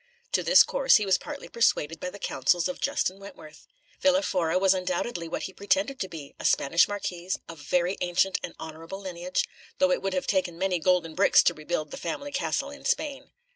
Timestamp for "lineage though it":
9.01-10.01